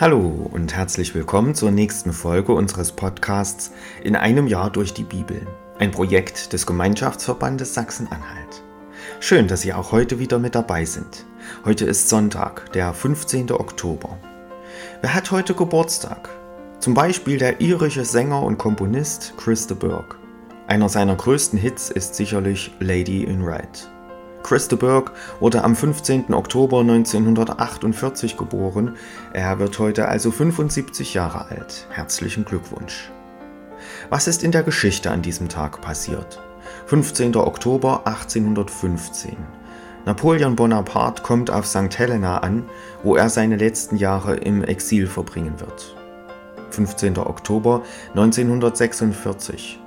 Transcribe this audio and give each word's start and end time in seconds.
Hallo 0.00 0.50
und 0.50 0.74
herzlich 0.74 1.14
willkommen 1.14 1.54
zur 1.54 1.70
nächsten 1.70 2.12
Folge 2.12 2.52
unseres 2.52 2.90
Podcasts 2.90 3.70
In 4.02 4.16
einem 4.16 4.48
Jahr 4.48 4.68
durch 4.68 4.92
die 4.92 5.04
Bibel, 5.04 5.46
ein 5.78 5.92
Projekt 5.92 6.52
des 6.52 6.66
Gemeinschaftsverbandes 6.66 7.74
Sachsen-Anhalt. 7.74 8.64
Schön, 9.20 9.46
dass 9.46 9.60
Sie 9.60 9.72
auch 9.72 9.92
heute 9.92 10.18
wieder 10.18 10.40
mit 10.40 10.56
dabei 10.56 10.84
sind. 10.84 11.24
Heute 11.64 11.84
ist 11.84 12.08
Sonntag, 12.08 12.72
der 12.72 12.92
15. 12.92 13.52
Oktober. 13.52 14.18
Wer 15.00 15.14
hat 15.14 15.30
heute 15.30 15.54
Geburtstag? 15.54 16.28
Zum 16.80 16.94
Beispiel 16.94 17.38
der 17.38 17.60
irische 17.60 18.04
Sänger 18.04 18.42
und 18.42 18.58
Komponist 18.58 19.34
Chris 19.36 19.68
de 19.68 19.76
Burgh. 19.76 20.16
Einer 20.66 20.88
seiner 20.88 21.14
größten 21.14 21.56
Hits 21.56 21.90
ist 21.90 22.16
sicherlich 22.16 22.72
Lady 22.80 23.22
in 23.22 23.42
Red. 23.42 23.88
Chris 24.44 24.68
de 24.68 24.78
Burgh 24.78 25.10
wurde 25.40 25.64
am 25.64 25.74
15. 25.74 26.34
Oktober 26.34 26.80
1948 26.80 28.36
geboren. 28.36 28.94
Er 29.32 29.58
wird 29.58 29.78
heute 29.78 30.06
also 30.06 30.30
75 30.30 31.14
Jahre 31.14 31.46
alt. 31.48 31.86
Herzlichen 31.88 32.44
Glückwunsch. 32.44 33.10
Was 34.10 34.28
ist 34.28 34.44
in 34.44 34.52
der 34.52 34.62
Geschichte 34.62 35.10
an 35.10 35.22
diesem 35.22 35.48
Tag 35.48 35.80
passiert? 35.80 36.42
15. 36.86 37.34
Oktober 37.36 38.02
1815. 38.04 39.34
Napoleon 40.04 40.56
Bonaparte 40.56 41.22
kommt 41.22 41.50
auf 41.50 41.66
St. 41.66 41.98
Helena 41.98 42.38
an, 42.38 42.64
wo 43.02 43.16
er 43.16 43.30
seine 43.30 43.56
letzten 43.56 43.96
Jahre 43.96 44.36
im 44.36 44.62
Exil 44.62 45.06
verbringen 45.06 45.58
wird. 45.58 45.96
15. 46.68 47.16
Oktober 47.16 47.82
1946. 48.10 49.80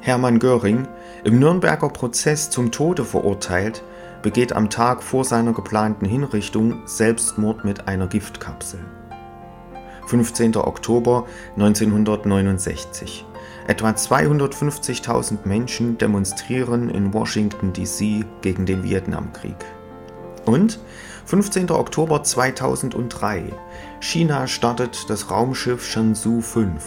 Hermann 0.00 0.38
Göring, 0.38 0.88
im 1.24 1.38
Nürnberger 1.38 1.90
Prozess 1.90 2.48
zum 2.48 2.70
Tode 2.70 3.04
verurteilt, 3.04 3.82
begeht 4.22 4.52
am 4.52 4.70
Tag 4.70 5.02
vor 5.02 5.24
seiner 5.24 5.52
geplanten 5.52 6.06
Hinrichtung 6.06 6.82
Selbstmord 6.86 7.64
mit 7.64 7.88
einer 7.88 8.06
Giftkapsel. 8.06 8.80
15. 10.06 10.56
Oktober 10.56 11.26
1969. 11.56 13.26
Etwa 13.66 13.90
250.000 13.90 15.40
Menschen 15.44 15.98
demonstrieren 15.98 16.88
in 16.88 17.12
Washington, 17.12 17.74
D.C. 17.74 18.24
gegen 18.40 18.64
den 18.64 18.82
Vietnamkrieg. 18.82 19.56
Und 20.46 20.78
15. 21.26 21.70
Oktober 21.70 22.22
2003. 22.22 23.52
China 24.00 24.46
startet 24.46 25.10
das 25.10 25.30
Raumschiff 25.30 25.84
Shenzhou 25.84 26.40
5. 26.40 26.82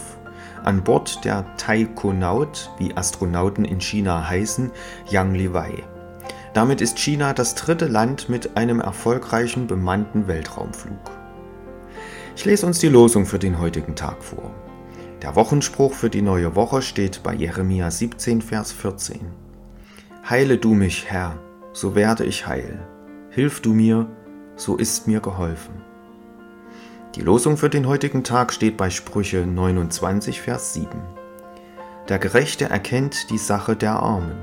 An 0.64 0.82
Bord 0.82 1.24
der 1.24 1.44
Taikonaut, 1.56 2.70
wie 2.78 2.96
Astronauten 2.96 3.64
in 3.64 3.80
China 3.80 4.28
heißen, 4.28 4.72
Yang 5.08 5.34
Liwei. 5.34 5.84
Damit 6.54 6.82
ist 6.82 6.98
China 6.98 7.32
das 7.32 7.54
dritte 7.54 7.86
Land 7.86 8.28
mit 8.28 8.56
einem 8.58 8.80
erfolgreichen 8.80 9.66
bemannten 9.66 10.28
Weltraumflug. 10.28 10.98
Ich 12.36 12.44
lese 12.44 12.66
uns 12.66 12.78
die 12.78 12.88
Losung 12.88 13.24
für 13.24 13.38
den 13.38 13.58
heutigen 13.58 13.94
Tag 13.94 14.22
vor. 14.22 14.50
Der 15.22 15.34
Wochenspruch 15.34 15.94
für 15.94 16.10
die 16.10 16.20
neue 16.20 16.54
Woche 16.54 16.82
steht 16.82 17.22
bei 17.22 17.34
Jeremia 17.34 17.90
17, 17.90 18.42
Vers 18.42 18.72
14. 18.72 19.20
Heile 20.28 20.58
du 20.58 20.74
mich, 20.74 21.06
Herr, 21.08 21.38
so 21.72 21.94
werde 21.94 22.24
ich 22.24 22.46
heil. 22.46 22.86
Hilf 23.30 23.60
du 23.60 23.72
mir, 23.72 24.08
so 24.56 24.76
ist 24.76 25.06
mir 25.08 25.20
geholfen. 25.20 25.74
Die 27.14 27.22
Losung 27.22 27.56
für 27.56 27.70
den 27.70 27.86
heutigen 27.86 28.24
Tag 28.24 28.52
steht 28.52 28.76
bei 28.76 28.90
Sprüche 28.90 29.46
29, 29.46 30.40
Vers 30.42 30.74
7. 30.74 30.90
Der 32.08 32.18
Gerechte 32.18 32.66
erkennt 32.68 33.30
die 33.30 33.38
Sache 33.38 33.74
der 33.74 33.92
Armen. 33.92 34.36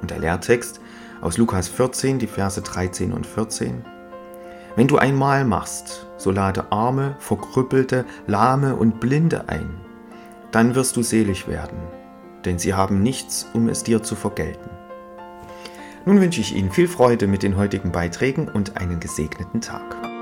Und 0.00 0.10
der 0.10 0.18
Lehrtext 0.18 0.80
aus 1.24 1.38
Lukas 1.38 1.68
14, 1.68 2.18
die 2.18 2.26
Verse 2.26 2.60
13 2.60 3.10
und 3.12 3.26
14. 3.26 3.82
Wenn 4.76 4.86
du 4.86 4.98
ein 4.98 5.16
Mahl 5.16 5.46
machst, 5.46 6.06
so 6.18 6.30
lade 6.30 6.70
Arme, 6.70 7.16
Verkrüppelte, 7.18 8.04
Lahme 8.26 8.76
und 8.76 9.00
Blinde 9.00 9.48
ein. 9.48 9.70
Dann 10.52 10.74
wirst 10.74 10.96
du 10.96 11.02
selig 11.02 11.48
werden, 11.48 11.78
denn 12.44 12.58
sie 12.58 12.74
haben 12.74 13.02
nichts, 13.02 13.46
um 13.54 13.68
es 13.68 13.82
dir 13.82 14.02
zu 14.02 14.16
vergelten. 14.16 14.68
Nun 16.04 16.20
wünsche 16.20 16.42
ich 16.42 16.54
Ihnen 16.54 16.70
viel 16.70 16.88
Freude 16.88 17.26
mit 17.26 17.42
den 17.42 17.56
heutigen 17.56 17.90
Beiträgen 17.90 18.48
und 18.48 18.76
einen 18.76 19.00
gesegneten 19.00 19.62
Tag. 19.62 20.13